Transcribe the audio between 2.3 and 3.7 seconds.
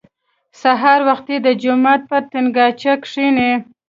تنګاچه کښېني.